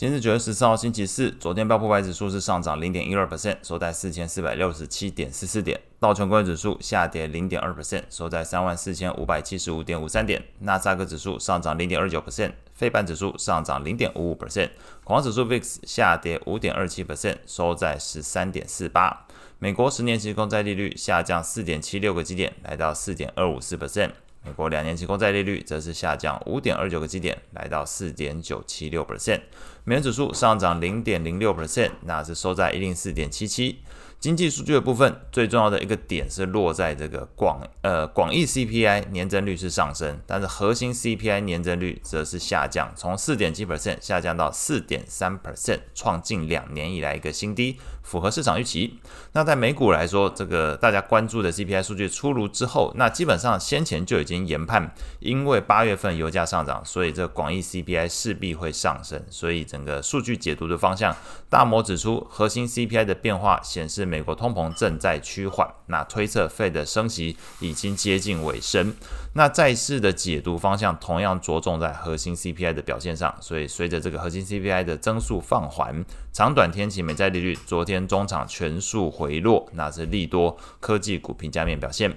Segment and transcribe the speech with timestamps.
[0.00, 14.70] 今日九月十四号星期四，昨天标普五百指数是上涨零点一二 percent，收在四千四百六十七点四四点；道琼工业指数下跌零点二 percent，收在三万四千五百七十五点五三点；纳斯达克指数上涨零点二九 percent，费半指数上涨零点五五 percent，
[15.04, 19.26] 恐慌指数 VIX 下跌五点二七 percent，收在十三点四八。
[19.58, 24.12] 美国十年期公债利率下降四点七六个基点，来到四点二五四 percent。
[24.42, 29.40] 美国两年期公债利率则是下降五点二九个基点，来到四点九七六 percent。
[29.84, 33.80] 美元指数上涨零点零六 percent，那是收在一零四点七七。
[34.20, 49.00] 经济数据的部分，最重要的一个点是落在这个广呃广义 CPI 年增率是上升，但是核心 CPI 年增率则是下降，从四点七 percent 下降到四点三 percent，创近两年以来一个新低，符合市场预期。
[49.32, 61.16] 那在美股来说，这个大家关注的 CPI 数据出炉之后，那基本上先前就已经研判，因为八月份油价上涨，所以这广义 CPI 势必会上升，所以整个数据解读的方向，
[61.48, 64.09] 大摩指出核心 CPI 的变化显示。
[64.10, 68.92] 美国通膨正在趋缓，那推测费的升息已经接近尾声。
[69.34, 82.12] 那债市的解读方向同样着重在核心 CPI 的表现上，所以随着这个核心 CPI 的增速放缓，长短天期美债利率昨天中场全数回落，那是利多科技股评价面表现。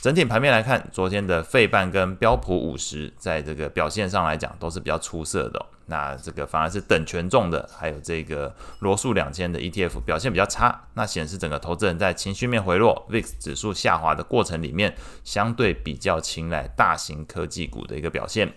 [0.00, 5.66] 整体盘面来看，昨天的费半跟标普五十在这个表现上来讲都是比较出色的。
[5.86, 14.94] 那这个反而是等权重的，还有这个罗素两千的 ETF 表现比较差，那显示整个投资人在情绪面回落、VIX 指数下滑的过程里面，
[15.24, 18.52] 相对比较青睐大型科技股的一个表现。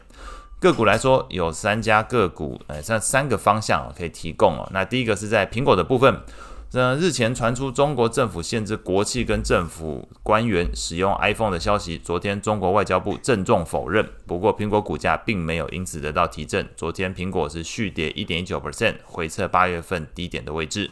[0.59, 4.68] 个股来说，有三家个股，呃，这三个方向可以提供哦。
[4.74, 6.22] 那第一个是在苹果的部分。
[6.72, 14.08] 那日前传出中国政府限制国企跟政府官员使用 iPhone 的消息，昨天中国外交部郑重否认。
[14.28, 20.92] 不过苹果股价并没有因此得到提振，昨天苹果是续跌一点一九 percent，回测八月份低点的位置。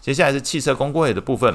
[0.00, 1.54] 接下来是汽车工会的部分。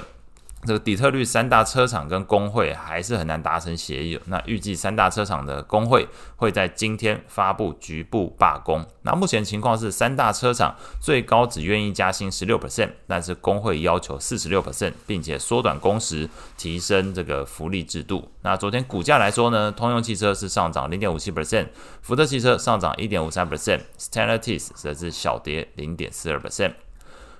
[0.65, 4.19] 这个底特律三大车厂跟工会还是很难达成协议。
[4.25, 8.83] 那预计三大车厂的工会会在今天发布局部罢工。
[9.03, 18.31] 那目前情况是，三大车厂最高只愿意加薪十六 percent，但是工会要求四十六 percent，并且缩短工时，提升这个福利制度。
[18.41, 21.67] 那昨天股价来说呢，通用汽车是上涨零点五七 percent，
[22.01, 26.73] 福特汽车上涨一点五三 percent，Stellantis 则是小跌零点四二 percent。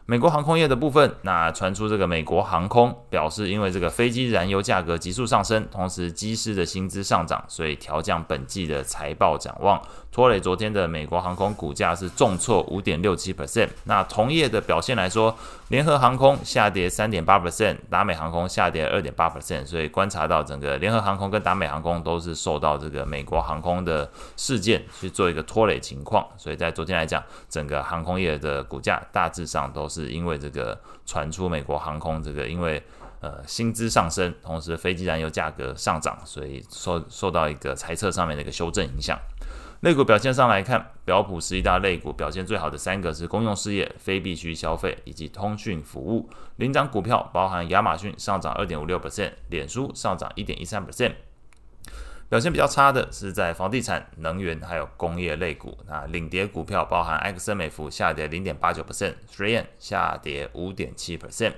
[0.10, 13.68] 美国航空业的部分，那传出这个美国航空表示，因为这个飞机燃油价格急速上升，同时机师的薪资上涨，所以调降本季的财报展望，拖累昨天的美国航空股价是重挫五点六七 percent。
[13.84, 15.38] 那同业的表现来说，
[15.68, 19.66] 联合航空下跌三点八 percent，达美航空下跌二点八 percent。
[19.66, 29.97] 所以观察到整个联合航空跟达美航空都是受到这个美国航空的事件去做一个拖累情况，所以在昨天来讲，整个航空业的股价大致上都是。
[30.04, 32.82] 是因为这个传出美国航空这个因为
[33.20, 39.18] 呃薪资上升，同时飞机燃油价格上涨，所以受受到一个财测上面的一个修正影响。
[39.82, 46.30] 类股表现上来看，标普十一大类股表现最好的三个是公用事业、非必需消费以及通讯服务。
[46.58, 51.14] 领涨股票包含亚马逊上涨二点五六 percent，脸书上涨一点一三 percent。
[52.30, 55.78] 表现比较差的是在房地产、能源还有工业类股。
[55.88, 61.54] 那领跌股票包含埃克森美孚下跌零点八九 percent，3M 下跌五点七 percent。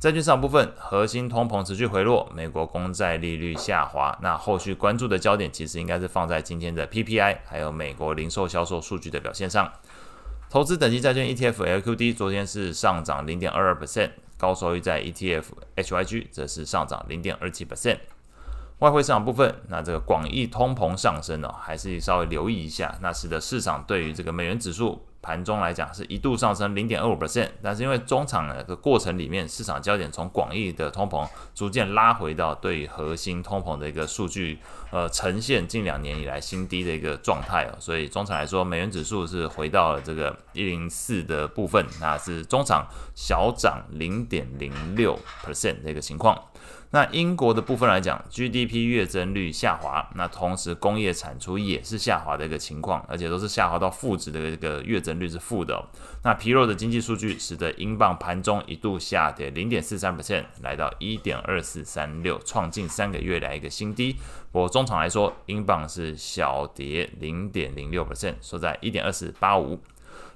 [0.00, 4.16] 债券市场部分，核心通膨持续回落，美国公债利率下滑。
[4.22, 9.70] 那后续关注的焦点其实应该是放在今天的 PPI 还有美国零售销售数据的表现上。
[10.48, 15.44] 投资等级债券 ETF LQD 昨天是上涨零点二二 percent，高收益债 ETF
[15.76, 17.98] HYG 则是上涨零点二七 percent。
[18.78, 34.60] 外汇市场部分，那这个广义通膨上升呢、哦，还是稍微留意一下，那使得市场对于这个美元指数盘中来讲是一度上升零点二五 percent，但是因为中场的过程里面，市场焦点从广义的通膨逐渐拉回到对核心通膨的一个数据，
[34.92, 42.86] 呃，呈现近两年以来新低的一个状态哦，所以中场来说，美元指数是回到了这个一零四的部分，那是中场
[43.16, 46.40] 小涨零点零六 percent 的一个情况。
[46.90, 55.84] 那英国的部分来讲，GDP 月增率下滑，那同时工业产出也是下滑的一个情况，而且都是下滑到负值的一个月增率是负的哦。
[56.24, 64.16] 那疲弱的经济数据使得英镑盘中一度下跌零点四三 percent，来到一点二四三六，创近三个月来一个新低。
[64.50, 69.78] 不过中场来说，英镑是小跌零点零六 percent，收在一点二四八五。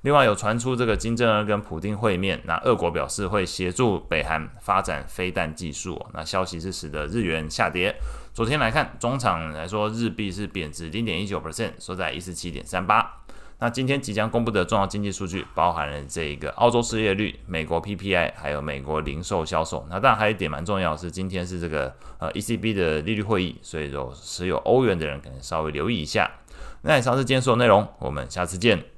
[0.02, 7.94] 另外有传出这个金正恩跟普丁会面，那俄国表示会协助北韩发展飞弹技术，那消息是使得日元下跌。
[8.34, 13.18] 昨天来看，中场来说日币是贬值零点一九 percent，收在一四七点三八。
[13.58, 19.86] 那今天即将公布的重要经济数据，包含了这个澳洲失业率、美国 PPI，还有美国零售销售。
[19.88, 26.28] 那当然还有一点蛮重要是，今天是这个呃 ECB 的利率会议，所以有持有欧元的人可能稍微留意一下。
[26.80, 28.91] 那以上是今天所有内容，我们下次见。